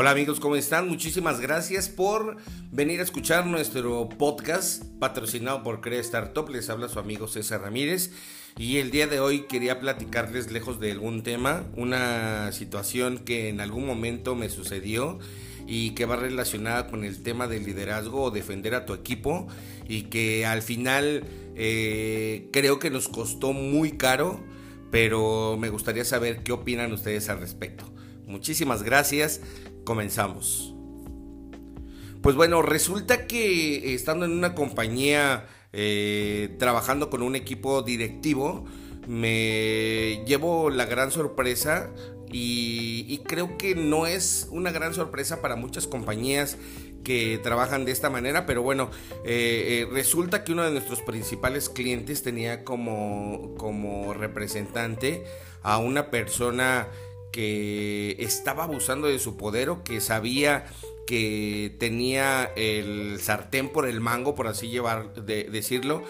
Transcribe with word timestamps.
Hola 0.00 0.12
amigos, 0.12 0.38
¿cómo 0.38 0.54
están? 0.54 0.86
Muchísimas 0.86 1.40
gracias 1.40 1.88
por 1.88 2.36
venir 2.70 3.00
a 3.00 3.02
escuchar 3.02 3.46
nuestro 3.46 4.08
podcast 4.08 4.84
patrocinado 5.00 5.64
por 5.64 5.80
Crea 5.80 5.98
Startup. 5.98 6.48
Les 6.48 6.70
habla 6.70 6.88
su 6.88 7.00
amigo 7.00 7.26
César 7.26 7.62
Ramírez 7.62 8.12
y 8.56 8.76
el 8.76 8.92
día 8.92 9.08
de 9.08 9.18
hoy 9.18 9.48
quería 9.48 9.80
platicarles 9.80 10.52
lejos 10.52 10.78
de 10.78 10.92
algún 10.92 11.24
tema, 11.24 11.64
una 11.74 12.52
situación 12.52 13.18
que 13.18 13.48
en 13.48 13.60
algún 13.60 13.86
momento 13.86 14.36
me 14.36 14.48
sucedió 14.50 15.18
y 15.66 15.96
que 15.96 16.04
va 16.06 16.14
relacionada 16.14 16.86
con 16.86 17.02
el 17.02 17.20
tema 17.24 17.48
del 17.48 17.64
liderazgo 17.64 18.22
o 18.22 18.30
defender 18.30 18.76
a 18.76 18.86
tu 18.86 18.94
equipo 18.94 19.48
y 19.88 20.02
que 20.02 20.46
al 20.46 20.62
final 20.62 21.24
eh, 21.56 22.48
creo 22.52 22.78
que 22.78 22.90
nos 22.90 23.08
costó 23.08 23.52
muy 23.52 23.96
caro, 23.96 24.38
pero 24.92 25.56
me 25.58 25.70
gustaría 25.70 26.04
saber 26.04 26.44
qué 26.44 26.52
opinan 26.52 26.92
ustedes 26.92 27.28
al 27.30 27.40
respecto. 27.40 27.97
Muchísimas 28.28 28.82
gracias 28.82 29.40
comenzamos. 29.84 30.74
Pues 32.20 32.36
bueno, 32.36 32.60
resulta 32.60 33.26
que 33.26 33.94
estando 33.94 34.26
en 34.26 34.32
una 34.32 34.54
compañía 34.54 35.46
eh, 35.72 36.54
trabajando 36.58 37.08
con 37.08 37.22
un 37.22 37.36
equipo 37.36 37.80
directivo, 37.80 38.66
me 39.06 40.22
llevo 40.26 40.68
la 40.68 40.84
gran 40.84 41.10
sorpresa 41.10 41.90
y, 42.30 43.18
creo 43.26 43.56
que 43.56 43.74
no 43.74 44.06
es 44.06 44.48
una 44.50 44.70
gran 44.72 44.92
sorpresa 44.92 45.40
para 45.40 45.56
muchas 45.56 45.86
compañías 45.86 46.58
que 47.04 47.40
trabajan 47.42 47.86
de 47.86 47.92
esta 47.92 48.10
manera, 48.10 48.44
pero 48.44 48.62
bueno, 48.62 48.90
eh, 49.24 49.86
eh, 49.86 49.88
resulta 49.90 50.44
que 50.44 50.52
uno 50.52 50.64
de 50.64 50.72
nuestros 50.72 51.00
principales 51.00 51.70
clientes 51.70 52.22
tenía 52.22 52.64
como, 52.64 53.54
como 53.56 54.12
representante 54.12 55.24
a 55.62 55.78
una 55.78 56.10
persona 56.10 56.88
que 57.32 58.16
estaba 58.18 58.64
abusando 58.64 59.08
de 59.08 59.18
su 59.18 59.36
poder 59.36 59.70
o 59.70 59.84
que 59.84 60.00
sabía 60.00 60.66
que 61.06 61.74
tenía 61.78 62.44
el 62.56 63.18
sartén 63.20 63.70
por 63.70 63.88
el 63.88 64.00
mango, 64.00 64.34
por 64.34 64.46
así 64.46 64.68
llevar, 64.68 65.14
de, 65.14 65.44
decirlo, 65.44 66.02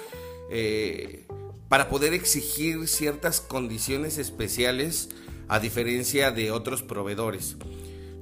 eh, 0.51 1.27
para 1.69 1.89
poder 1.89 2.15
exigir 2.15 2.89
ciertas 2.89 3.41
condiciones 3.41 4.19
especiales 4.19 5.11
a 5.49 5.61
diferencia 5.61 6.31
de 6.31 6.51
otros 6.51 6.83
proveedores. 6.83 7.57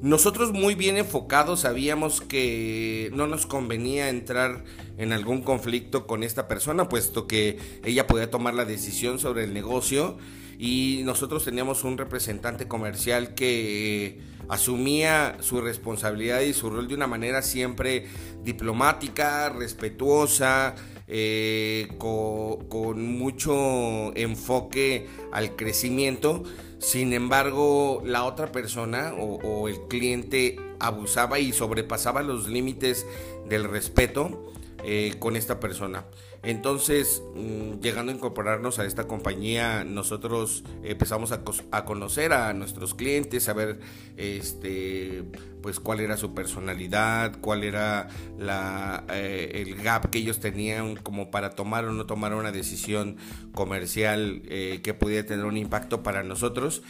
Nosotros 0.02 0.52
muy 0.52 0.74
bien 0.74 0.98
enfocados 0.98 1.60
sabíamos 1.60 2.20
que 2.20 3.10
no 3.14 3.26
nos 3.26 3.46
convenía 3.46 4.10
entrar 4.10 4.64
en 4.98 5.12
algún 5.12 5.42
conflicto 5.42 6.06
con 6.06 6.22
esta 6.22 6.46
persona, 6.48 6.88
puesto 6.90 7.26
que 7.26 7.58
ella 7.84 8.06
podía 8.06 8.30
tomar 8.30 8.52
la 8.52 8.66
decisión 8.66 9.18
sobre 9.18 9.44
el 9.44 9.54
negocio 9.54 10.18
y 10.58 11.02
nosotros 11.04 11.44
teníamos 11.44 11.84
un 11.84 11.98
representante 11.98 12.66
comercial 12.68 13.34
que 13.34 14.06
eh, 14.06 14.20
asumía 14.48 15.36
su 15.40 15.60
responsabilidad 15.60 16.40
y 16.40 16.52
su 16.52 16.70
rol 16.70 16.88
de 16.88 16.94
una 16.94 17.06
manera 17.06 17.42
siempre 17.42 18.06
diplomática, 18.42 19.50
respetuosa, 19.50 20.74
eh, 21.08 21.88
con, 21.98 23.06
mucho 23.18 24.16
enfoque 24.16 25.06
al 25.32 25.56
crecimiento. 25.56 26.42
Sin 26.78 27.12
embargo, 27.12 28.02
la 28.04 28.24
otra 28.24 28.52
persona 28.52 29.14
o 29.14 29.68
el 29.68 29.80
cliente 29.88 30.56
abusaba 30.78 31.38
y 31.38 31.52
sobrepasaba 31.52 32.22
los 32.22 32.48
límites 32.48 33.06
del 33.48 33.64
respeto 33.64 34.52
eh, 34.84 35.16
con 35.18 35.36
esta 35.36 35.58
persona. 35.58 36.04
Entonces, 36.42 37.22
mm, 37.34 37.80
llegando 37.80 38.12
a 38.12 38.14
incorporarnos 38.14 38.78
a 38.78 38.84
esta 38.84 39.08
compañía, 39.08 39.82
nosotros 39.84 40.62
empezamos 40.84 41.32
a, 41.32 41.42
conocer 41.84 42.32
a 42.32 42.52
nuestros 42.52 42.94
clientes, 42.94 43.48
a 43.48 43.52
ver 43.52 43.80
este, 44.16 45.24
pues 45.60 45.80
cuál 45.80 46.00
era 46.00 46.16
su 46.16 46.34
personalidad, 46.34 47.40
cuál 47.40 47.64
era 47.64 48.08
la, 48.38 49.04
eh, 49.10 49.64
el 49.66 49.74
gap 49.82 50.10
que 50.10 50.18
ellos 50.18 50.38
tenían 50.38 50.94
como 50.94 51.32
para 51.32 51.50
tomar 51.50 51.84
o 51.86 51.92
no 51.92 52.06
tomar 52.06 52.32
una 52.34 52.52
decisión 52.52 53.16
comercial 53.52 54.42
eh, 54.44 54.80
que 54.84 54.94
pudiera 54.94 55.26
tener 55.26 55.46
un 55.46 55.56
impacto 55.56 56.04
para 56.04 56.22
nosotros. 56.22 56.82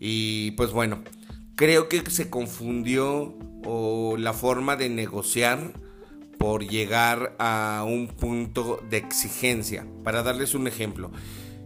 Y 0.00 0.50
pues 0.52 0.72
bueno, 0.72 1.02
creo 1.54 1.88
que 1.88 2.10
se 2.10 2.28
confundió 2.28 3.38
o 3.64 4.16
la 4.18 4.32
forma 4.32 4.74
de 4.74 4.88
negociar 4.88 5.85
por 6.38 6.66
llegar 6.66 7.34
a 7.38 7.84
un 7.86 8.08
punto 8.08 8.80
de 8.88 8.98
exigencia. 8.98 9.86
Para 10.04 10.22
darles 10.22 10.54
un 10.54 10.66
ejemplo, 10.66 11.10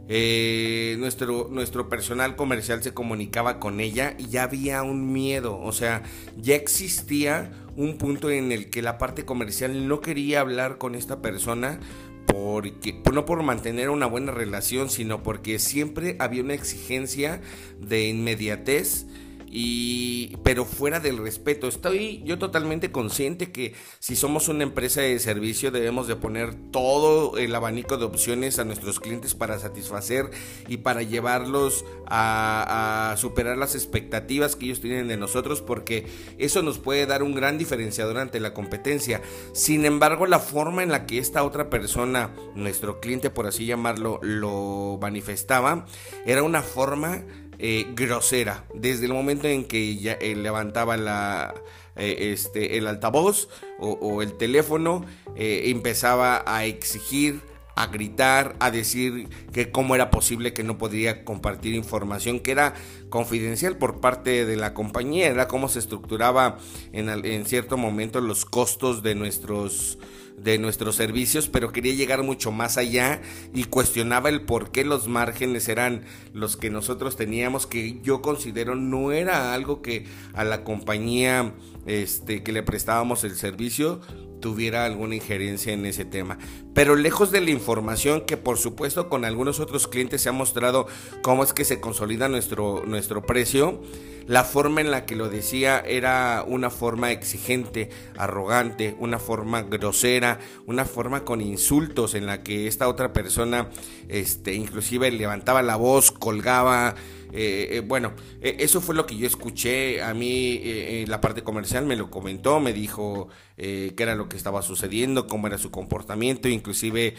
eh, 0.08 0.96
nuestro, 0.98 1.48
nuestro 1.50 1.88
personal 1.88 2.34
comercial 2.34 2.82
se 2.82 2.92
comunicaba 2.92 3.60
con 3.60 3.80
ella 3.80 4.14
y 4.18 4.28
ya 4.28 4.42
había 4.42 4.82
un 4.82 5.12
miedo, 5.12 5.60
o 5.60 5.72
sea, 5.72 6.02
ya 6.36 6.56
existía 6.56 7.52
un 7.76 7.96
punto 7.96 8.28
en 8.30 8.50
el 8.50 8.70
que 8.70 8.82
la 8.82 8.98
parte 8.98 9.24
comercial 9.24 9.86
no 9.86 10.00
quería 10.00 10.40
hablar 10.40 10.78
con 10.78 10.96
esta 10.96 11.22
persona 11.22 11.78
porque 12.26 13.00
no 13.12 13.24
por 13.24 13.42
mantener 13.42 13.88
una 13.88 14.06
buena 14.06 14.32
relación, 14.32 14.90
sino 14.90 15.22
porque 15.22 15.58
siempre 15.58 16.16
había 16.18 16.42
una 16.42 16.54
exigencia 16.54 17.40
de 17.80 18.08
inmediatez 18.08 19.06
y 19.50 20.36
pero 20.44 20.64
fuera 20.64 21.00
del 21.00 21.18
respeto. 21.18 21.66
Estoy 21.66 22.22
yo 22.24 22.38
totalmente 22.38 22.92
consciente 22.92 23.50
que 23.50 23.74
si 23.98 24.14
somos 24.14 24.48
una 24.48 24.62
empresa 24.62 25.00
de 25.00 25.18
servicio 25.18 25.70
debemos 25.70 26.06
de 26.06 26.16
poner 26.16 26.54
todo 26.70 27.36
el 27.36 27.54
abanico 27.54 27.96
de 27.96 28.04
opciones 28.04 28.58
a 28.58 28.64
nuestros 28.64 29.00
clientes 29.00 29.34
para 29.34 29.58
satisfacer 29.58 30.30
y 30.68 30.78
para 30.78 31.02
llevarlos 31.02 31.84
a, 32.06 33.10
a 33.10 33.16
superar 33.16 33.58
las 33.58 33.74
expectativas 33.74 34.54
que 34.54 34.66
ellos 34.66 34.80
tienen 34.80 35.08
de 35.08 35.16
nosotros 35.16 35.60
porque 35.62 36.06
eso 36.38 36.62
nos 36.62 36.78
puede 36.78 37.06
dar 37.06 37.22
un 37.22 37.34
gran 37.34 37.58
diferenciador 37.58 38.18
ante 38.18 38.38
la 38.38 38.54
competencia. 38.54 39.20
Sin 39.52 39.84
embargo, 39.84 40.26
la 40.26 40.38
forma 40.38 40.82
en 40.82 40.90
la 40.90 41.06
que 41.06 41.18
esta 41.18 41.42
otra 41.42 41.70
persona, 41.70 42.34
nuestro 42.54 43.00
cliente 43.00 43.30
por 43.30 43.46
así 43.46 43.66
llamarlo, 43.66 44.20
lo 44.22 44.98
manifestaba, 45.00 45.86
era 46.24 46.42
una 46.42 46.62
forma 46.62 47.24
eh, 47.62 47.88
grosera. 47.94 48.64
Desde 48.74 49.04
el 49.04 49.12
momento 49.12 49.46
en 49.46 49.64
que 49.64 49.96
ya, 49.98 50.12
eh, 50.14 50.34
levantaba 50.34 51.54
eh, 51.94 52.32
este, 52.32 52.78
el 52.78 52.86
altavoz 52.86 53.48
o, 53.78 54.22
el 54.22 54.38
teléfono, 54.38 55.04
empezaba 55.36 56.42
a 56.46 56.64
exigir, 56.64 57.42
a 57.76 57.88
gritar, 57.88 58.56
a 58.60 58.70
decir 58.70 59.28
que 59.52 59.70
cómo 59.70 59.94
era 59.94 60.10
posible 60.10 60.54
que 60.54 60.64
no 60.64 60.78
podría 60.78 61.22
compartir 61.22 61.74
información 61.74 62.40
que 62.40 62.52
era 62.52 62.72
confidencial 63.10 63.76
por 63.76 64.00
parte 64.00 64.46
de 64.46 64.56
la 64.56 64.72
compañía, 64.72 65.28
era 65.28 65.46
cómo 65.46 65.68
se 65.68 65.80
estructuraba 65.80 66.56
en 66.92 67.44
cierto 67.44 67.76
momento 67.76 68.22
los 68.22 68.46
costos 68.46 69.02
de 69.02 69.14
nuestros 69.14 69.98
de 70.42 70.58
nuestros 70.58 70.96
servicios, 70.96 71.48
pero 71.48 71.72
quería 71.72 71.94
llegar 71.94 72.22
mucho 72.22 72.50
más 72.50 72.78
allá 72.78 73.20
y 73.54 73.64
cuestionaba 73.64 74.28
el 74.28 74.42
por 74.42 74.70
qué 74.70 74.84
los 74.84 75.08
márgenes 75.08 75.68
eran 75.68 76.04
los 76.32 76.56
que 76.56 76.70
nosotros 76.70 77.16
teníamos, 77.16 77.66
que 77.66 78.00
yo 78.02 78.22
considero 78.22 78.74
no 78.74 79.12
era 79.12 79.54
algo 79.54 79.82
que 79.82 80.06
a 80.32 80.44
la 80.44 80.64
compañía 80.64 81.54
este, 81.86 82.42
que 82.42 82.52
le 82.52 82.62
prestábamos 82.62 83.24
el 83.24 83.36
servicio 83.36 84.00
tuviera 84.40 84.84
alguna 84.84 85.14
injerencia 85.14 85.72
en 85.72 85.86
ese 85.86 86.04
tema. 86.04 86.38
Pero 86.74 86.96
lejos 86.96 87.30
de 87.30 87.40
la 87.40 87.50
información 87.50 88.22
que 88.22 88.36
por 88.36 88.58
supuesto 88.58 89.08
con 89.08 89.24
algunos 89.24 89.60
otros 89.60 89.86
clientes 89.86 90.22
se 90.22 90.28
ha 90.28 90.32
mostrado 90.32 90.86
cómo 91.22 91.44
es 91.44 91.52
que 91.52 91.64
se 91.64 91.80
consolida 91.80 92.28
nuestro, 92.28 92.82
nuestro 92.86 93.22
precio, 93.22 93.80
la 94.26 94.44
forma 94.44 94.80
en 94.80 94.90
la 94.90 95.06
que 95.06 95.16
lo 95.16 95.28
decía 95.28 95.80
era 95.80 96.44
una 96.46 96.70
forma 96.70 97.10
exigente, 97.10 97.90
arrogante, 98.16 98.94
una 99.00 99.18
forma 99.18 99.62
grosera, 99.62 100.38
una 100.66 100.84
forma 100.84 101.24
con 101.24 101.40
insultos 101.40 102.14
en 102.14 102.26
la 102.26 102.42
que 102.42 102.66
esta 102.66 102.88
otra 102.88 103.12
persona 103.12 103.70
este, 104.08 104.54
inclusive 104.54 105.10
levantaba 105.10 105.62
la 105.62 105.76
voz, 105.76 106.12
colgaba, 106.12 106.94
eh, 107.32 107.68
eh, 107.72 107.80
bueno, 107.80 108.12
eh, 108.40 108.56
eso 108.60 108.80
fue 108.80 108.94
lo 108.94 109.06
que 109.06 109.16
yo 109.16 109.26
escuché. 109.26 110.02
A 110.02 110.14
mí 110.14 111.04
la 111.06 111.20
parte 111.20 111.42
comercial 111.42 111.86
me 111.86 111.96
lo 111.96 112.10
comentó, 112.10 112.60
me 112.60 112.72
dijo 112.72 113.28
qué 113.56 113.94
era 113.98 114.14
lo 114.14 114.28
que 114.30 114.38
estaba 114.38 114.62
sucediendo, 114.62 115.26
cómo 115.26 115.46
era 115.46 115.58
su 115.58 115.70
comportamiento. 115.70 116.48
Inclusive 116.48 117.16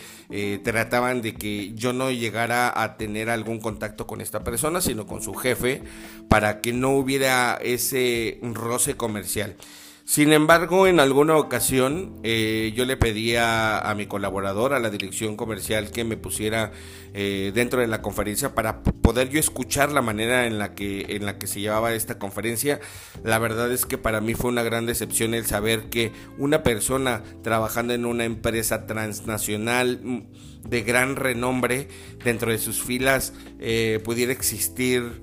trataban 0.63 1.21
de 1.21 1.35
que 1.35 1.73
yo 1.75 1.93
no 1.93 2.09
llegara 2.09 2.73
a 2.81 2.97
tener 2.97 3.29
algún 3.29 3.59
contacto 3.59 4.07
con 4.07 4.19
esta 4.21 4.43
persona, 4.43 4.81
sino 4.81 5.05
con 5.05 5.21
su 5.21 5.35
jefe, 5.35 5.83
para 6.27 6.59
que 6.61 6.73
no 6.73 6.89
hubiera 6.89 7.59
ese 7.61 8.39
roce 8.41 8.97
comercial. 8.97 9.55
Sin 10.03 10.33
embargo, 10.33 10.87
en 10.87 10.99
alguna 10.99 11.37
ocasión 11.37 12.19
eh, 12.23 12.73
yo 12.75 12.85
le 12.85 12.97
pedía 12.97 13.77
a 13.77 13.93
mi 13.95 14.07
colaborador, 14.07 14.73
a 14.73 14.79
la 14.79 14.89
dirección 14.89 15.35
comercial, 15.37 15.91
que 15.91 16.03
me 16.03 16.17
pusiera 16.17 16.71
eh, 17.13 17.51
dentro 17.53 17.81
de 17.81 17.87
la 17.87 18.01
conferencia 18.01 18.55
para 18.55 18.81
poder 18.83 19.29
yo 19.29 19.39
escuchar 19.39 19.91
la 19.91 20.01
manera 20.01 20.47
en 20.47 20.57
la 20.57 20.73
que 20.73 21.05
en 21.15 21.25
la 21.25 21.37
que 21.37 21.45
se 21.47 21.61
llevaba 21.61 21.93
esta 21.93 22.17
conferencia. 22.17 22.79
La 23.23 23.37
verdad 23.37 23.71
es 23.71 23.85
que 23.85 23.97
para 23.97 24.21
mí 24.21 24.33
fue 24.33 24.49
una 24.49 24.63
gran 24.63 24.85
decepción 24.85 25.33
el 25.33 25.45
saber 25.45 25.89
que 25.89 26.11
una 26.37 26.63
persona 26.63 27.23
trabajando 27.43 27.93
en 27.93 28.05
una 28.05 28.25
empresa 28.25 28.87
transnacional 28.87 29.99
mm, 30.03 30.67
de 30.67 30.81
gran 30.81 31.15
renombre 31.15 31.87
dentro 32.23 32.51
de 32.51 32.57
sus 32.57 32.81
filas 32.81 33.33
eh, 33.59 33.99
pudiera 34.03 34.31
existir 34.31 35.21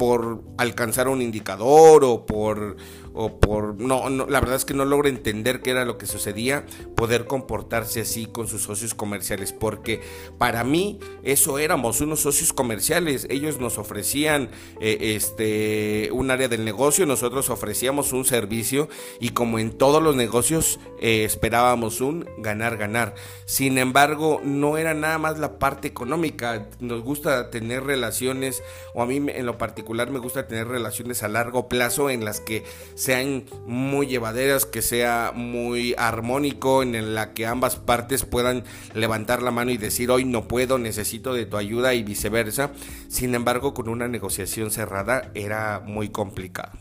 por 0.00 0.42
alcanzar 0.56 1.08
un 1.08 1.20
indicador 1.20 2.04
o 2.04 2.24
por 2.24 2.78
o 3.14 3.40
por 3.40 3.80
no, 3.80 4.08
la 4.08 4.40
verdad 4.40 4.56
es 4.56 4.64
que 4.64 4.74
no 4.74 4.84
logro 4.84 5.08
entender 5.08 5.60
qué 5.60 5.70
era 5.70 5.84
lo 5.84 5.98
que 5.98 6.06
sucedía 6.06 6.64
poder 6.96 7.26
comportarse 7.26 8.00
así 8.02 8.26
con 8.26 8.46
sus 8.46 8.62
socios 8.62 8.94
comerciales 8.94 9.52
porque 9.52 10.00
para 10.38 10.64
mí 10.64 10.98
eso 11.22 11.58
éramos 11.58 12.00
unos 12.00 12.20
socios 12.20 12.52
comerciales. 12.52 13.26
Ellos 13.30 13.58
nos 13.58 13.78
ofrecían 13.78 14.50
eh, 14.80 15.14
este 15.16 16.10
un 16.12 16.30
área 16.30 16.48
del 16.48 16.64
negocio 16.64 17.06
nosotros 17.06 17.50
ofrecíamos 17.50 18.12
un 18.12 18.24
servicio 18.24 18.88
y 19.18 19.30
como 19.30 19.58
en 19.58 19.72
todos 19.72 20.02
los 20.02 20.16
negocios 20.16 20.78
eh, 21.00 21.24
esperábamos 21.24 22.00
un 22.00 22.26
ganar 22.38 22.76
ganar. 22.76 23.14
Sin 23.44 23.78
embargo 23.78 24.40
no 24.44 24.78
era 24.78 24.94
nada 24.94 25.18
más 25.18 25.38
la 25.38 25.58
parte 25.58 25.88
económica. 25.88 26.68
Nos 26.80 27.02
gusta 27.02 27.50
tener 27.50 27.84
relaciones 27.84 28.62
o 28.94 29.02
a 29.02 29.06
mí 29.06 29.16
en 29.16 29.46
lo 29.46 29.58
particular 29.58 30.10
me 30.10 30.18
gusta 30.18 30.46
tener 30.46 30.68
relaciones 30.68 31.22
a 31.22 31.28
largo 31.28 31.68
plazo 31.68 32.10
en 32.10 32.24
las 32.24 32.40
que 32.40 32.64
sean 33.00 33.44
muy 33.66 34.08
llevaderas, 34.08 34.66
que 34.66 34.82
sea 34.82 35.32
muy 35.34 35.94
armónico, 35.96 36.82
en 36.82 37.14
la 37.14 37.32
que 37.32 37.46
ambas 37.46 37.76
partes 37.76 38.26
puedan 38.26 38.62
levantar 38.92 39.40
la 39.40 39.50
mano 39.50 39.70
y 39.70 39.78
decir 39.78 40.10
hoy 40.10 40.26
no 40.26 40.46
puedo, 40.46 40.78
necesito 40.78 41.32
de 41.32 41.46
tu 41.46 41.56
ayuda 41.56 41.94
y 41.94 42.02
viceversa. 42.02 42.72
Sin 43.08 43.34
embargo, 43.34 43.72
con 43.72 43.88
una 43.88 44.06
negociación 44.06 44.70
cerrada 44.70 45.32
era 45.34 45.80
muy 45.80 46.10
complicado. 46.10 46.78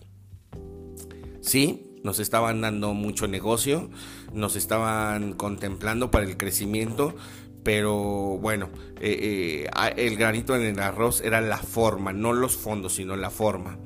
Sí, 1.39 2.01
nos 2.04 2.19
estaban 2.19 2.60
dando 2.60 2.94
mucho 2.94 3.30
negocio, 3.30 3.89
nos 4.33 4.57
estaban 4.57 5.31
contemplando 5.31 6.12
para 6.12 6.25
el 6.25 6.36
crecimiento, 6.36 7.16
pero 7.63 7.95
bueno, 8.42 8.68
eh, 9.00 9.69
eh, 9.71 9.94
el 9.95 10.18
granito 10.18 10.54
en 10.54 10.63
el 10.63 10.80
arroz 10.80 11.21
era 11.21 11.39
la 11.39 11.60
forma, 11.60 12.12
no 12.12 12.33
los 12.33 12.57
fondos, 12.57 12.95
sino 12.95 13.16
la 13.16 13.30
forma. 13.30 13.80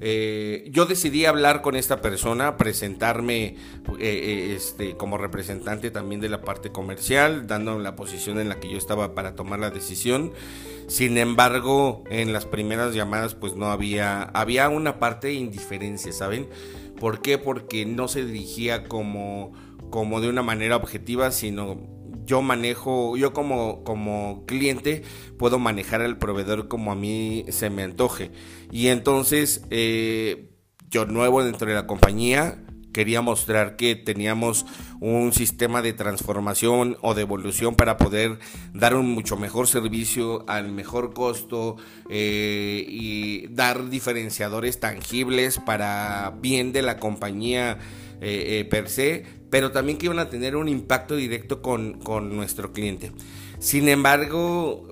Eh, 0.00 0.68
yo 0.72 0.86
decidí 0.86 1.26
hablar 1.26 1.60
con 1.60 1.76
esta 1.76 2.00
persona, 2.00 2.56
presentarme 2.56 3.44
eh, 3.44 3.56
eh, 3.98 4.54
este, 4.56 4.96
como 4.96 5.18
representante 5.18 5.90
también 5.90 6.20
de 6.20 6.30
la 6.30 6.40
parte 6.40 6.72
comercial, 6.72 7.46
dando 7.46 7.78
la 7.78 7.96
posición 7.96 8.40
en 8.40 8.48
la 8.48 8.58
que 8.58 8.70
yo 8.70 8.78
estaba 8.78 9.14
para 9.14 9.34
tomar 9.34 9.58
la 9.58 9.70
decisión. 9.70 10.32
Sin 10.88 11.18
embargo, 11.18 12.02
en 12.10 12.32
las 12.32 12.46
primeras 12.46 12.94
llamadas 12.94 13.34
pues 13.34 13.54
no 13.54 13.66
había, 13.66 14.22
había 14.22 14.68
una 14.70 14.98
parte 14.98 15.28
de 15.28 15.34
indiferencia, 15.34 16.12
¿saben? 16.12 16.48
¿Por 16.98 17.20
qué? 17.20 17.38
Porque 17.38 17.84
no 17.84 18.08
se 18.08 18.24
dirigía 18.24 18.84
como, 18.84 19.52
como 19.90 20.20
de 20.20 20.28
una 20.28 20.42
manera 20.42 20.76
objetiva, 20.76 21.30
sino 21.30 21.99
yo 22.30 22.42
manejo, 22.42 23.16
yo 23.16 23.32
como, 23.32 23.82
como 23.82 24.44
cliente 24.46 25.02
puedo 25.36 25.58
manejar 25.58 26.00
al 26.00 26.16
proveedor 26.16 26.68
como 26.68 26.92
a 26.92 26.94
mí 26.94 27.44
se 27.48 27.70
me 27.70 27.82
antoje. 27.82 28.30
Y 28.70 28.86
entonces 28.86 29.64
eh, 29.70 30.48
yo 30.88 31.06
nuevo 31.06 31.42
dentro 31.42 31.66
de 31.66 31.74
la 31.74 31.88
compañía 31.88 32.62
quería 32.92 33.20
mostrar 33.20 33.74
que 33.74 33.96
teníamos 33.96 34.64
un 35.00 35.32
sistema 35.32 35.82
de 35.82 35.92
transformación 35.92 36.96
o 37.02 37.14
de 37.14 37.22
evolución 37.22 37.74
para 37.74 37.96
poder 37.96 38.38
dar 38.74 38.94
un 38.94 39.10
mucho 39.10 39.36
mejor 39.36 39.66
servicio 39.66 40.44
al 40.48 40.70
mejor 40.70 41.12
costo 41.12 41.76
eh, 42.10 42.84
y 42.88 43.48
dar 43.48 43.90
diferenciadores 43.90 44.78
tangibles 44.78 45.58
para 45.58 46.32
bien 46.40 46.72
de 46.72 46.82
la 46.82 46.96
compañía 46.98 47.78
eh, 48.20 48.66
per 48.70 48.88
se 48.88 49.40
pero 49.50 49.72
también 49.72 49.98
que 49.98 50.06
iban 50.06 50.20
a 50.20 50.30
tener 50.30 50.56
un 50.56 50.68
impacto 50.68 51.16
directo 51.16 51.60
con, 51.60 51.98
nuestro 52.34 52.72
cliente. 52.72 53.12
Sin 53.58 53.88
embargo, 53.88 54.88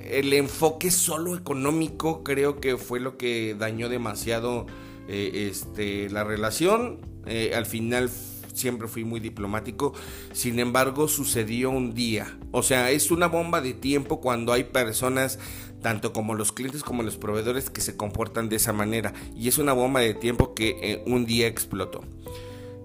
el 0.00 0.32
enfoque 0.32 0.90
solo 0.90 1.36
económico 1.36 2.24
creo 2.24 2.58
que 2.58 2.78
fue 2.78 3.00
lo 3.00 3.18
que 3.18 3.54
dañó 3.56 3.88
demasiado 3.88 4.66
eh, 5.08 5.48
este, 5.50 6.08
la 6.08 6.24
relación. 6.24 7.00
Eh, 7.26 7.52
al 7.54 7.66
final 7.66 8.10
siempre 8.54 8.88
fui 8.88 9.04
muy 9.04 9.20
diplomático. 9.20 9.92
Sin 10.32 10.58
embargo, 10.58 11.06
sucedió 11.06 11.70
un 11.70 11.94
día. 11.94 12.38
O 12.50 12.62
sea, 12.62 12.90
es 12.90 13.10
una 13.10 13.28
bomba 13.28 13.60
de 13.60 13.74
tiempo 13.74 14.22
cuando 14.22 14.54
hay 14.54 14.64
personas, 14.64 15.38
tanto 15.82 16.14
como 16.14 16.34
los 16.34 16.50
clientes 16.50 16.82
como 16.82 17.02
los 17.02 17.18
proveedores, 17.18 17.68
que 17.68 17.82
se 17.82 17.94
comportan 17.96 18.48
de 18.48 18.56
esa 18.56 18.72
manera. 18.72 19.12
Y 19.36 19.48
es 19.48 19.58
una 19.58 19.74
bomba 19.74 20.00
de 20.00 20.14
tiempo 20.14 20.54
que 20.54 20.78
eh, 20.82 21.04
un 21.06 21.26
día 21.26 21.46
explotó. 21.46 22.02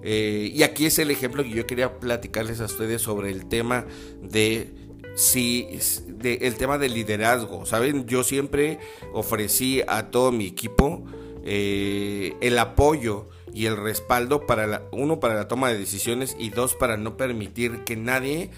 Eh, 0.03 0.51
y 0.53 0.63
aquí 0.63 0.85
es 0.85 0.99
el 0.99 1.11
ejemplo 1.11 1.43
que 1.43 1.49
yo 1.49 1.65
quería 1.65 1.99
platicarles 1.99 2.59
a 2.59 2.65
ustedes 2.65 3.01
sobre 3.01 3.31
el 3.31 3.47
tema 3.47 3.85
de 4.21 4.69
si 5.15 5.67
de, 6.07 6.35
el 6.41 6.55
tema 6.55 6.77
del 6.77 6.93
liderazgo. 6.93 7.65
Saben, 7.65 8.05
yo 8.05 8.23
siempre 8.23 8.79
ofrecí 9.13 9.81
a 9.87 10.11
todo 10.11 10.31
mi 10.31 10.45
equipo 10.45 11.05
eh, 11.45 12.35
el 12.41 12.59
apoyo 12.59 13.29
y 13.53 13.67
el 13.67 13.77
respaldo 13.77 14.45
para 14.45 14.67
la, 14.67 14.83
uno 14.91 15.19
para 15.19 15.35
la 15.35 15.47
toma 15.47 15.69
de 15.69 15.77
decisiones 15.77 16.35
y 16.37 16.49
dos 16.49 16.75
para 16.75 16.97
no 16.97 17.15
permitir 17.15 17.83
que 17.85 17.95
nadie 17.95 18.49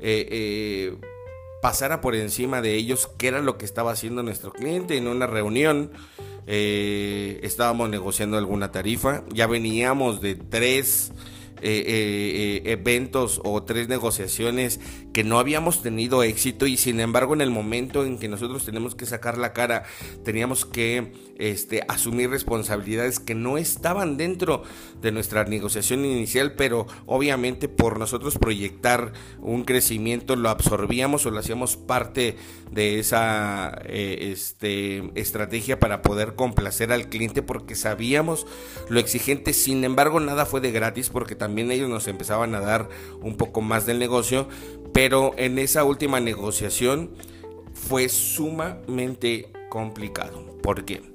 eh, 0.00 0.96
pasara 1.62 2.00
por 2.00 2.14
encima 2.14 2.60
de 2.60 2.74
ellos 2.74 3.08
qué 3.18 3.28
era 3.28 3.40
lo 3.40 3.56
que 3.56 3.64
estaba 3.64 3.92
haciendo 3.92 4.22
nuestro 4.22 4.52
cliente 4.52 4.96
en 4.96 5.08
una 5.08 5.26
reunión 5.26 5.90
eh, 6.46 7.40
estábamos 7.42 7.88
negociando 7.88 8.36
alguna 8.36 8.72
tarifa, 8.72 9.22
ya 9.32 9.46
veníamos 9.46 10.20
de 10.20 10.34
tres 10.34 11.12
eh, 11.62 12.62
eh, 12.64 12.72
eventos 12.72 13.40
o 13.44 13.62
tres 13.62 13.88
negociaciones 13.88 14.80
que 15.12 15.24
no 15.24 15.38
habíamos 15.38 15.82
tenido 15.82 16.22
éxito 16.22 16.66
y 16.66 16.76
sin 16.76 16.98
embargo 17.00 17.34
en 17.34 17.40
el 17.40 17.50
momento 17.50 18.04
en 18.04 18.18
que 18.18 18.28
nosotros 18.28 18.64
tenemos 18.64 18.94
que 18.94 19.06
sacar 19.06 19.38
la 19.38 19.52
cara, 19.52 19.84
teníamos 20.24 20.64
que 20.64 21.12
este, 21.38 21.82
asumir 21.88 22.30
responsabilidades 22.30 23.20
que 23.20 23.34
no 23.34 23.58
estaban 23.58 24.16
dentro 24.16 24.62
de 25.00 25.12
nuestra 25.12 25.44
negociación 25.44 26.04
inicial, 26.04 26.54
pero 26.54 26.86
obviamente 27.06 27.68
por 27.68 27.98
nosotros 27.98 28.38
proyectar 28.38 29.12
un 29.40 29.64
crecimiento 29.64 30.36
lo 30.36 30.48
absorbíamos 30.48 31.26
o 31.26 31.30
lo 31.30 31.38
hacíamos 31.38 31.76
parte 31.76 32.36
de 32.70 32.98
esa 32.98 33.78
eh, 33.84 34.30
este, 34.32 35.10
estrategia 35.14 35.78
para 35.78 36.00
poder 36.00 36.34
complacer 36.34 36.90
al 36.90 37.08
cliente 37.08 37.42
porque 37.42 37.74
sabíamos 37.74 38.46
lo 38.88 38.98
exigente, 38.98 39.52
sin 39.52 39.84
embargo 39.84 40.20
nada 40.20 40.46
fue 40.46 40.60
de 40.60 40.72
gratis 40.72 41.10
porque 41.10 41.34
también 41.34 41.51
ellos 41.58 41.88
nos 41.88 42.08
empezaban 42.08 42.54
a 42.54 42.60
dar 42.60 42.88
un 43.20 43.36
poco 43.36 43.60
más 43.60 43.86
del 43.86 43.98
negocio, 43.98 44.48
pero 44.92 45.32
en 45.36 45.58
esa 45.58 45.84
última 45.84 46.20
negociación 46.20 47.10
fue 47.74 48.08
sumamente 48.08 49.50
complicado. 49.68 50.44
¿Por 50.62 50.84
qué? 50.84 51.11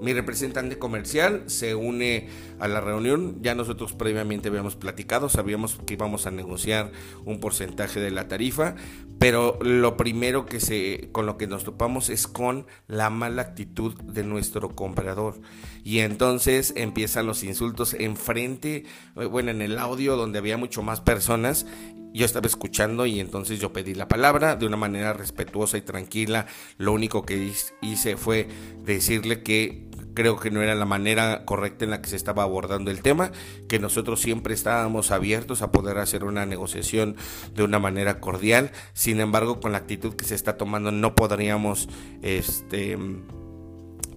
Mi 0.00 0.14
representante 0.14 0.78
comercial 0.78 1.44
se 1.46 1.74
une 1.74 2.28
a 2.58 2.68
la 2.68 2.80
reunión. 2.80 3.36
Ya 3.42 3.54
nosotros 3.54 3.92
previamente 3.92 4.48
habíamos 4.48 4.74
platicado, 4.74 5.28
sabíamos 5.28 5.78
que 5.86 5.94
íbamos 5.94 6.26
a 6.26 6.30
negociar 6.30 6.90
un 7.24 7.38
porcentaje 7.38 8.00
de 8.00 8.10
la 8.10 8.26
tarifa, 8.26 8.76
pero 9.18 9.58
lo 9.60 9.98
primero 9.98 10.46
que 10.46 10.60
se 10.60 11.10
con 11.12 11.26
lo 11.26 11.36
que 11.36 11.46
nos 11.46 11.64
topamos 11.64 12.08
es 12.08 12.26
con 12.26 12.66
la 12.88 13.10
mala 13.10 13.42
actitud 13.42 13.94
de 14.00 14.24
nuestro 14.24 14.74
comprador. 14.74 15.40
Y 15.84 15.98
entonces 15.98 16.72
empiezan 16.76 17.26
los 17.26 17.44
insultos 17.44 17.94
enfrente, 17.94 18.84
eh, 19.16 19.26
bueno, 19.26 19.50
en 19.50 19.60
el 19.60 19.78
audio 19.78 20.16
donde 20.16 20.38
había 20.38 20.56
mucho 20.56 20.82
más 20.82 21.00
personas 21.00 21.66
yo 22.12 22.26
estaba 22.26 22.46
escuchando 22.46 23.06
y 23.06 23.20
entonces 23.20 23.60
yo 23.60 23.72
pedí 23.72 23.94
la 23.94 24.08
palabra 24.08 24.56
de 24.56 24.66
una 24.66 24.76
manera 24.76 25.12
respetuosa 25.12 25.78
y 25.78 25.82
tranquila. 25.82 26.46
Lo 26.76 26.92
único 26.92 27.24
que 27.24 27.52
hice 27.82 28.16
fue 28.16 28.48
decirle 28.84 29.42
que 29.42 29.89
creo 30.14 30.38
que 30.38 30.50
no 30.50 30.62
era 30.62 30.74
la 30.74 30.84
manera 30.84 31.44
correcta 31.44 31.84
en 31.84 31.90
la 31.90 32.02
que 32.02 32.08
se 32.08 32.16
estaba 32.16 32.42
abordando 32.42 32.90
el 32.90 33.02
tema, 33.02 33.32
que 33.68 33.78
nosotros 33.78 34.20
siempre 34.20 34.54
estábamos 34.54 35.10
abiertos 35.10 35.62
a 35.62 35.70
poder 35.70 35.98
hacer 35.98 36.24
una 36.24 36.46
negociación 36.46 37.16
de 37.54 37.64
una 37.64 37.78
manera 37.78 38.20
cordial, 38.20 38.70
sin 38.92 39.20
embargo 39.20 39.60
con 39.60 39.72
la 39.72 39.78
actitud 39.78 40.14
que 40.14 40.24
se 40.24 40.34
está 40.34 40.56
tomando 40.56 40.92
no 40.92 41.14
podríamos 41.14 41.88
este, 42.22 42.92
eh, 42.92 42.98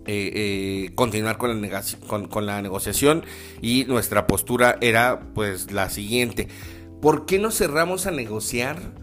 eh, 0.05 0.91
continuar 0.95 1.38
con 1.38 1.62
la, 1.62 1.83
con 2.29 2.45
la 2.45 2.62
negociación. 2.62 3.25
Y 3.62 3.85
nuestra 3.85 4.27
postura 4.27 4.77
era 4.81 5.31
pues 5.33 5.71
la 5.71 5.89
siguiente, 5.89 6.47
¿por 7.01 7.25
qué 7.25 7.39
no 7.39 7.51
cerramos 7.51 8.05
a 8.05 8.12
negociar? 8.12 9.02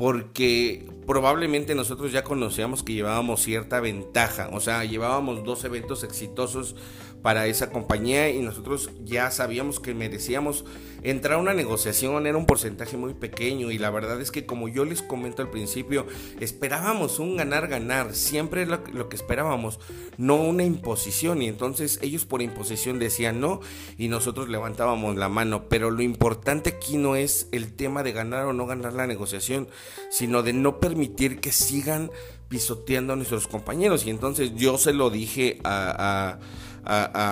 Porque 0.00 0.88
probablemente 1.06 1.74
nosotros 1.74 2.10
ya 2.10 2.24
conocíamos 2.24 2.82
que 2.82 2.94
llevábamos 2.94 3.42
cierta 3.42 3.80
ventaja, 3.80 4.48
o 4.50 4.58
sea, 4.58 4.82
llevábamos 4.86 5.44
dos 5.44 5.62
eventos 5.64 6.04
exitosos 6.04 6.74
para 7.22 7.46
esa 7.46 7.70
compañía 7.70 8.30
y 8.30 8.40
nosotros 8.40 8.90
ya 9.04 9.30
sabíamos 9.30 9.80
que 9.80 9.94
merecíamos 9.94 10.64
entrar 11.02 11.34
a 11.34 11.40
una 11.40 11.54
negociación, 11.54 12.26
era 12.26 12.36
un 12.36 12.46
porcentaje 12.46 12.96
muy 12.96 13.14
pequeño 13.14 13.70
y 13.70 13.78
la 13.78 13.90
verdad 13.90 14.20
es 14.20 14.30
que 14.30 14.46
como 14.46 14.68
yo 14.68 14.84
les 14.84 15.02
comento 15.02 15.42
al 15.42 15.50
principio, 15.50 16.06
esperábamos 16.40 17.18
un 17.18 17.36
ganar-ganar, 17.36 18.14
siempre 18.14 18.66
lo, 18.66 18.82
lo 18.92 19.08
que 19.08 19.16
esperábamos, 19.16 19.80
no 20.18 20.36
una 20.36 20.64
imposición 20.64 21.42
y 21.42 21.48
entonces 21.48 21.98
ellos 22.02 22.24
por 22.24 22.42
imposición 22.42 22.98
decían 22.98 23.40
no 23.40 23.60
y 23.96 24.08
nosotros 24.08 24.48
levantábamos 24.48 25.16
la 25.16 25.28
mano, 25.28 25.68
pero 25.68 25.90
lo 25.90 26.02
importante 26.02 26.70
aquí 26.70 26.96
no 26.96 27.16
es 27.16 27.48
el 27.52 27.72
tema 27.72 28.02
de 28.02 28.12
ganar 28.12 28.46
o 28.46 28.52
no 28.52 28.66
ganar 28.66 28.92
la 28.92 29.06
negociación, 29.06 29.68
sino 30.10 30.42
de 30.42 30.52
no 30.52 30.80
permitir 30.80 31.40
que 31.40 31.52
sigan 31.52 32.10
pisoteando 32.48 33.12
a 33.12 33.16
nuestros 33.16 33.46
compañeros. 33.46 34.04
Y 34.04 34.10
entonces 34.10 34.52
yo 34.56 34.76
se 34.76 34.92
lo 34.92 35.08
dije 35.08 35.58
a, 35.64 36.34
a, 36.36 36.38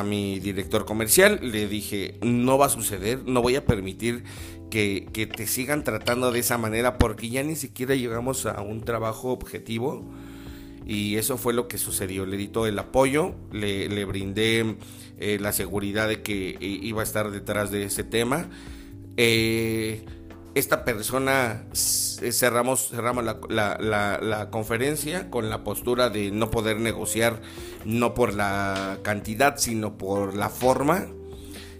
mi 0.04 0.40
director 0.40 0.84
comercial, 0.84 1.40
le 1.42 1.68
dije, 1.68 2.18
no 2.22 2.58
va 2.58 2.66
a 2.66 2.70
suceder, 2.70 3.22
no 3.26 3.42
voy 3.42 3.56
a 3.56 3.64
permitir 3.64 4.24
que, 4.70 5.08
que, 5.12 5.26
te 5.26 5.46
sigan 5.46 5.84
tratando 5.84 6.30
de 6.30 6.40
esa 6.40 6.58
manera 6.58 6.98
porque 6.98 7.28
ya 7.30 7.42
ni 7.42 7.56
siquiera 7.56 7.94
llegamos 7.94 8.46
a 8.46 8.60
un 8.60 8.82
trabajo 8.82 9.30
objetivo. 9.30 10.04
Y 10.86 11.16
eso 11.16 11.36
fue 11.36 11.52
lo 11.52 11.68
que 11.68 11.76
sucedió. 11.76 12.24
Le 12.24 12.38
di 12.38 12.48
todo 12.48 12.66
el 12.66 12.78
apoyo, 12.78 13.34
le, 13.52 13.90
le 13.90 14.06
brindé 14.06 14.76
eh, 15.18 15.38
la 15.38 15.52
seguridad 15.52 16.08
de 16.08 16.22
que 16.22 16.50
eh, 16.50 16.56
iba 16.60 17.02
a 17.02 17.04
estar 17.04 17.30
detrás 17.30 17.70
de 17.70 17.84
ese 17.84 18.04
tema. 18.04 18.48
Eh, 19.18 20.02
esta 20.54 20.84
persona 20.84 21.64
cerramos, 21.72 22.88
cerramos 22.88 23.24
la, 23.24 24.48
conferencia 24.50 25.30
con 25.30 25.50
la 25.50 25.64
postura 25.64 26.10
de 26.10 26.30
no 26.30 26.50
poder 26.50 26.80
negociar 26.80 27.40
no 27.84 28.14
por 28.14 28.34
la 28.34 28.98
cantidad, 29.02 29.56
sino 29.58 29.98
por 29.98 30.34
la 30.34 30.48
forma. 30.48 31.06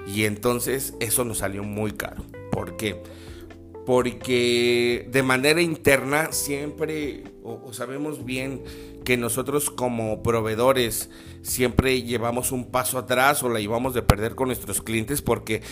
Y 0.07 0.25
entonces 0.25 0.95
eso 1.01 1.25
nos 1.25 1.39
salió 1.39 1.65
muy 1.65 1.93
caro. 1.93 2.25
¿Por 2.51 2.77
qué? 2.77 3.03
Porque 3.85 5.09
de 5.11 5.23
manera 5.23 5.61
interna 5.61 6.33
siempre, 6.33 7.25
o 7.43 7.73
sabemos 7.73 8.25
bien 8.25 8.63
que 9.05 9.17
nosotros 9.17 9.71
como 9.71 10.23
proveedores 10.23 11.09
siempre 11.43 12.03
llevamos 12.03 12.53
un 12.53 12.71
paso 12.71 12.99
atrás 12.99 13.43
o 13.43 13.49
la 13.49 13.61
llevamos 13.61 13.95
de 13.95 14.03
perder 14.03 14.35
con 14.35 14.49
nuestros 14.49 14.83
clientes 14.83 15.23
porque 15.23 15.63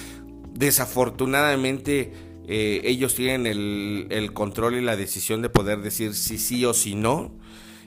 desafortunadamente 0.54 2.12
eh, 2.48 2.82
ellos 2.84 3.14
tienen 3.14 3.46
el, 3.46 4.32
control 4.32 4.76
y 4.76 4.80
la 4.80 4.96
decisión 4.96 5.42
de 5.42 5.48
poder 5.48 5.80
decir 5.80 6.14
si 6.14 6.38
sí 6.38 6.64
o 6.64 6.74
si 6.74 6.94
no. 6.94 7.32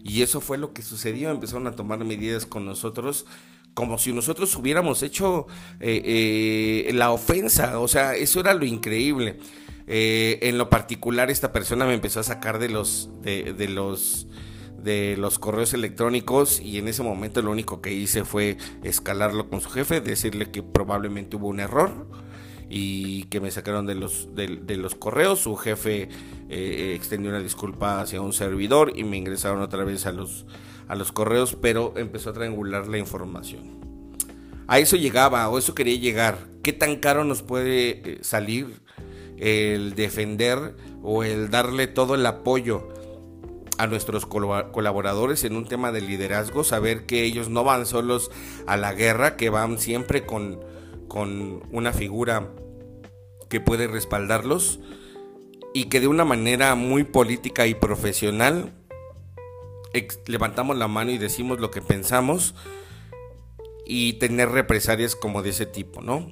Y 0.04 0.22
eso 0.22 0.42
fue 0.42 0.58
lo 0.58 0.74
que 0.74 0.82
sucedió. 0.82 1.30
Empezaron 1.32 1.68
a 1.68 1.72
tomar 1.72 2.04
medidas 2.04 2.46
con 2.46 2.66
nosotros 2.66 3.26
como 3.74 3.98
si 3.98 4.12
nosotros 4.12 4.54
hubiéramos 4.56 5.04
hecho 5.04 5.48
eh, 5.80 6.88
eh, 6.88 6.94
la 6.94 7.12
ofensa. 7.12 7.80
O 7.80 7.88
sea, 7.88 8.16
eso 8.16 8.42
era 8.42 8.54
lo 8.54 8.66
increíble. 8.66 9.40
en 9.88 10.58
lo 10.58 10.70
particular, 10.70 11.32
esta 11.32 11.52
persona 11.54 11.86
me 11.86 11.94
empezó 11.94 12.20
a 12.20 12.24
sacar 12.24 12.60
de 12.60 12.70
los, 12.70 13.10
de 13.24 13.68
los, 13.70 14.28
de 14.78 15.16
los 15.18 15.40
correos 15.40 15.74
electrónicos 15.74 16.60
y 16.60 16.78
en 16.78 16.88
ese 16.88 17.04
momento 17.04 17.42
lo 17.42 17.52
único 17.52 17.82
que 17.82 17.94
hice 17.94 18.26
fue 18.26 18.58
escalarlo 18.84 19.50
con 19.50 19.62
su 19.62 19.70
jefe, 19.70 20.02
decirle 20.02 20.52
que 20.52 20.62
probablemente 20.62 21.38
hubo 21.38 21.48
un 21.48 21.60
error 21.60 22.29
y 22.70 23.24
que 23.26 23.42
me 23.42 23.50
sacaron 23.50 23.88
de 23.88 23.96
los, 23.96 24.30
de, 24.36 24.78
los 24.78 24.96
correos. 24.96 25.40
Su 25.40 25.56
jefe 25.56 26.08
eh, 26.50 26.94
extendió 26.96 27.32
una 27.32 27.40
disculpa 27.40 28.00
hacia 28.00 28.22
un 28.22 28.32
servidor 28.32 28.94
y 28.96 29.04
me 29.04 29.18
ingresaron 29.18 29.62
otra 29.62 29.84
vez 29.84 30.06
a 30.06 30.12
los, 30.12 30.46
a 30.88 30.96
los 30.96 31.12
correos, 31.12 31.58
pero 31.60 31.94
empezó 31.98 32.30
a 32.30 32.34
triangular 32.34 32.88
la 32.88 33.00
información. 33.00 33.80
A 34.68 34.78
eso 34.78 34.96
llegaba 34.98 35.50
o 35.50 35.58
eso 35.58 35.74
quería 35.74 35.98
llegar. 35.98 36.38
¿Qué 36.62 36.74
tan 36.74 36.98
caro 36.98 37.24
nos 37.24 37.42
puede 37.42 37.90
eh, 37.90 38.20
salir 38.22 38.68
el 39.38 39.96
defender 39.96 40.76
o 41.02 41.24
el 41.24 41.50
darle 41.50 41.88
todo 41.88 42.14
el 42.14 42.26
apoyo 42.26 42.88
a 43.80 43.88
nuestros 43.88 44.28
colaboradores 44.28 45.44
en 45.44 45.56
un 45.56 45.66
tema 45.66 45.92
de 45.92 46.02
liderazgo? 46.02 46.64
Saber 46.64 47.08
que 47.08 47.24
ellos 47.24 47.50
no 47.50 47.64
van 47.64 47.88
solos 47.88 48.30
a 48.68 48.78
la 48.78 48.94
guerra, 48.94 49.38
que 49.38 49.50
van 49.50 49.80
siempre 49.80 50.28
con 50.28 50.60
con 51.10 51.64
una 51.72 51.92
figura 51.92 52.50
que 53.50 53.60
puede 53.60 53.88
respaldarlos 53.88 54.80
y 55.74 55.86
que 55.86 56.00
de 56.00 56.08
una 56.08 56.24
manera 56.24 56.76
muy 56.76 57.04
política 57.04 57.68
y 57.68 57.74
profesional 57.76 58.74
levantamos 60.28 60.78
la 60.78 60.88
mano 60.88 61.12
y 61.12 61.18
decimos 61.18 61.60
lo 61.60 61.72
que 61.72 61.82
pensamos 61.82 62.56
y 63.86 64.14
tener 64.14 64.50
represalias 64.50 65.16
como 65.16 65.42
de 65.42 65.50
ese 65.50 65.66
tipo, 65.66 66.02
¿no? 66.02 66.32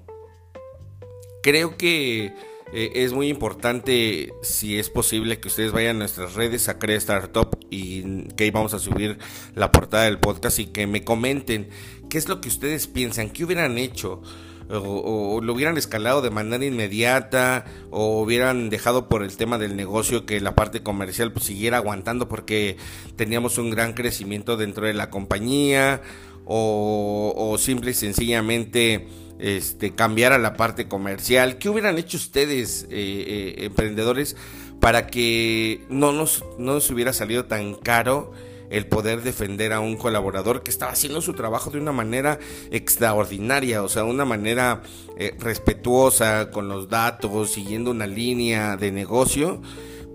Creo 1.42 1.76
que 1.76 2.34
eh, 2.74 2.92
es 2.96 3.14
muy 3.14 3.30
importante, 3.30 4.34
si 4.42 4.78
es 4.78 4.90
posible, 4.90 5.40
que 5.40 5.48
ustedes 5.48 5.72
vayan 5.72 5.96
a 5.96 6.00
nuestras 6.00 6.36
redes 6.36 6.70
a 6.70 6.78
Crea 6.78 6.98
Startup 6.98 7.50
y 7.70 8.28
que 8.36 8.44
ahí 8.44 8.52
vamos 8.52 8.74
a 8.74 8.80
subir 8.80 9.18
la 9.56 9.72
portada 9.72 10.04
del 10.04 10.20
podcast 10.20 10.60
y 10.60 10.68
que 10.68 10.86
me 10.86 11.04
comenten 11.04 11.70
qué 12.10 12.18
es 12.18 12.28
lo 12.28 12.42
que 12.42 12.50
ustedes 12.50 12.88
piensan, 12.88 13.30
qué 13.30 13.46
hubieran 13.46 13.78
hecho 13.78 14.22
o, 14.70 15.40
lo 15.42 15.54
hubieran 15.54 15.78
escalado 15.78 16.22
de 16.22 16.30
manera 16.30 16.66
inmediata 16.66 17.66
o 17.90 18.22
hubieran 18.22 18.70
dejado 18.70 19.08
por 19.08 19.24
el 19.24 19.36
tema 19.38 19.58
del 19.58 19.76
negocio 19.76 20.26
que 20.26 20.42
la 20.42 20.56
parte 20.56 20.84
comercial 20.84 21.32
pues, 21.32 21.46
siguiera 21.46 21.78
aguantando 21.78 22.28
porque 22.28 22.78
teníamos 23.16 23.58
un 23.58 23.70
gran 23.70 23.94
crecimiento 23.94 24.58
dentro 24.58 24.86
de 24.86 24.94
la 24.94 25.10
compañía 25.10 26.02
o, 26.46 27.34
o 27.36 27.58
simple 27.58 27.92
y 27.92 27.94
sencillamente 27.94 29.08
este, 29.40 29.94
cambiar 29.94 30.34
a 30.34 30.40
la 30.40 30.56
parte 30.56 30.88
comercial. 30.88 31.58
¿Qué 31.58 31.70
hubieran 31.70 31.98
hecho 31.98 32.18
ustedes, 32.18 32.84
eh, 32.86 32.88
eh, 32.90 33.66
emprendedores, 33.66 34.36
para 34.80 35.08
que 35.08 35.86
no 35.90 36.12
nos, 36.12 36.44
no 36.58 36.74
nos 36.74 36.90
hubiera 36.90 37.14
salido 37.14 37.46
tan 37.46 37.76
caro? 37.76 38.32
El 38.70 38.88
poder 38.88 39.22
defender 39.22 39.74
a 39.74 39.80
un 39.80 39.96
colaborador 39.98 40.64
que 40.64 40.72
estaba 40.72 40.92
haciendo 40.92 41.22
su 41.22 41.34
trabajo 41.34 41.70
de 41.70 41.80
una 41.80 41.92
manera 41.92 42.40
extraordinaria, 42.72 43.84
o 43.84 43.90
sea, 43.90 44.04
una 44.04 44.26
manera 44.26 44.82
eh, 45.18 45.36
respetuosa 45.40 46.52
con 46.52 46.68
los 46.68 46.90
datos, 46.90 47.52
siguiendo 47.52 47.92
una 47.92 48.08
línea 48.08 48.78
de 48.78 48.92
negocio, 48.92 49.62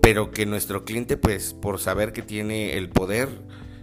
pero 0.01 0.31
que 0.31 0.45
nuestro 0.45 0.83
cliente, 0.83 1.17
pues, 1.17 1.53
por 1.53 1.79
saber 1.79 2.13
que 2.13 2.21
tiene 2.21 2.77
el 2.77 2.89
poder, 2.89 3.29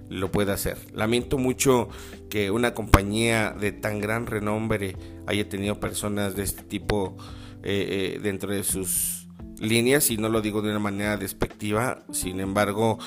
lo 0.09 0.31
puede 0.31 0.53
hacer. 0.53 0.77
Lamento 0.93 1.39
mucho 1.39 1.89
que 2.29 2.51
una 2.51 2.75
compañía 2.75 3.55
de 3.59 3.73
tan 3.73 4.01
gran 4.01 4.27
renombre 4.27 4.97
haya 5.27 5.49
tenido 5.49 5.79
personas 5.79 6.35
de 6.35 6.43
este 6.43 6.63
tipo 6.63 7.17
eh, 7.63 8.17
eh, 8.17 8.21
dentro 8.21 8.53
de 8.53 8.65
sus 8.65 9.29
líneas 9.61 10.11
y 10.11 10.17
no 10.17 10.29
lo 10.29 10.41
digo 10.41 10.63
de 10.63 10.71
una 10.71 10.79
manera 10.79 11.17
despectiva, 11.17 12.05
sin 12.13 12.41
embargo 12.41 12.99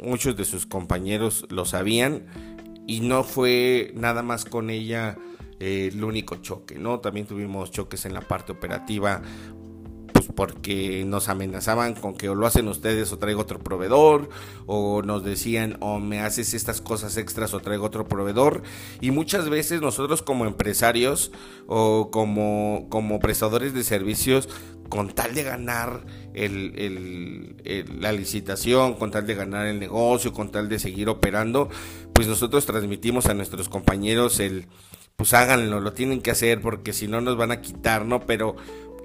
muchos 0.00 0.36
de 0.36 0.44
sus 0.44 0.66
compañeros 0.66 1.46
lo 1.50 1.64
sabían 1.64 2.26
y 2.86 3.00
no 3.00 3.24
fue 3.24 3.92
nada 3.94 4.22
más 4.22 4.44
con 4.44 4.70
ella 4.70 5.16
eh, 5.58 5.90
el 5.92 6.04
único 6.04 6.36
choque, 6.36 6.78
¿no? 6.78 7.00
También 7.00 7.26
tuvimos 7.26 7.70
choques 7.70 8.04
en 8.04 8.12
la 8.12 8.20
parte 8.20 8.52
operativa 8.52 9.22
porque 10.34 11.04
nos 11.06 11.28
amenazaban 11.28 11.94
con 11.94 12.14
que 12.14 12.28
o 12.28 12.34
lo 12.34 12.46
hacen 12.46 12.68
ustedes 12.68 13.12
o 13.12 13.18
traigo 13.18 13.42
otro 13.42 13.58
proveedor, 13.58 14.28
o 14.66 15.02
nos 15.02 15.24
decían 15.24 15.76
o 15.80 15.98
me 15.98 16.20
haces 16.20 16.54
estas 16.54 16.80
cosas 16.80 17.16
extras 17.16 17.54
o 17.54 17.60
traigo 17.60 17.84
otro 17.84 18.06
proveedor. 18.08 18.62
Y 19.00 19.10
muchas 19.10 19.48
veces 19.48 19.80
nosotros 19.80 20.22
como 20.22 20.46
empresarios 20.46 21.32
o 21.66 22.10
como, 22.10 22.86
como 22.90 23.20
prestadores 23.20 23.74
de 23.74 23.84
servicios, 23.84 24.48
con 24.88 25.14
tal 25.14 25.34
de 25.34 25.42
ganar 25.42 26.04
la 26.34 28.12
licitación, 28.12 28.94
con 28.94 29.10
tal 29.10 29.26
de 29.26 29.34
ganar 29.34 29.66
el 29.66 29.80
negocio, 29.80 30.32
con 30.32 30.50
tal 30.50 30.68
de 30.68 30.78
seguir 30.78 31.08
operando, 31.08 31.68
pues 32.12 32.28
nosotros 32.28 32.66
transmitimos 32.66 33.26
a 33.26 33.34
nuestros 33.34 33.68
compañeros 33.68 34.40
el 34.40 34.66
pues 35.16 35.32
háganlo, 35.32 35.80
lo 35.80 35.94
tienen 35.94 36.20
que 36.20 36.30
hacer 36.30 36.60
porque 36.60 36.92
si 36.92 37.08
no 37.08 37.22
nos 37.22 37.38
van 37.38 37.50
a 37.50 37.62
quitar, 37.62 38.04
¿no? 38.04 38.26
Pero 38.26 38.54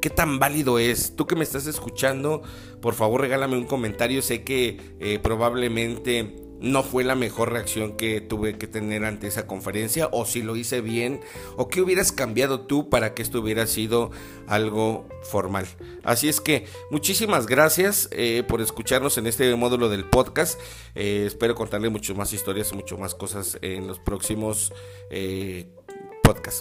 ¿Qué 0.02 0.10
tan 0.10 0.40
válido 0.40 0.80
es? 0.80 1.16
Tú 1.16 1.28
que 1.28 1.36
me 1.36 1.44
estás 1.44 1.68
escuchando, 1.68 2.42
por 2.82 2.96
favor 2.96 3.22
regálame 3.22 3.56
un 3.56 3.66
comentario. 3.66 4.24
Sé 4.24 4.44
que 4.44 4.96
eh, 5.00 5.20
probablemente 5.22 6.42
no 6.60 6.82
fue 6.82 7.04
la 7.04 7.16
mejor 7.16 7.52
reacción 7.52 7.98
que 7.98 8.20
tuve 8.20 8.58
que 8.58 8.68
tener 8.68 9.04
ante 9.06 9.28
esa 9.28 9.46
conferencia 9.46 10.10
o 10.12 10.26
si 10.26 10.42
lo 10.42 10.56
hice 10.56 10.82
bien 10.82 11.22
o 11.56 11.68
qué 11.68 11.82
hubieras 11.82 12.12
cambiado 12.12 12.62
tú 12.62 12.90
para 12.90 13.14
que 13.14 13.22
esto 13.22 13.42
hubiera 13.42 13.68
sido 13.68 14.12
algo 14.48 15.08
formal. 15.24 15.68
Así 16.04 16.30
es 16.30 16.42
que 16.42 16.66
muchísimas 16.90 17.46
gracias 17.46 18.10
eh, 18.12 18.44
por 18.48 18.62
escucharnos 18.62 19.20
en 19.20 19.28
este 19.28 19.56
módulo 19.56 19.88
del 19.90 20.06
podcast. 20.06 20.60
Eh, 20.96 21.26
espero 21.28 21.54
contarle 21.54 21.90
muchas 21.90 22.16
más 22.18 22.34
historias, 22.34 22.74
mucho 22.74 22.98
más 22.98 23.14
cosas 23.14 23.60
en 23.62 23.88
los 23.88 24.00
próximos 24.00 24.74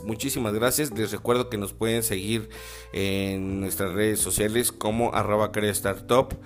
Muchísimas 0.05 0.55
gracias. 0.55 0.91
Les 0.91 1.13
recuerdo 1.13 1.49
que 1.49 1.59
nos 1.59 1.73
pueden 1.73 2.03
seguir 2.03 2.49
en 2.93 3.61
nuestras 3.61 3.93
redes 3.93 4.21
sociales 4.21 4.73
como 4.73 5.15
arroba 5.15 5.53
startup 5.55 6.37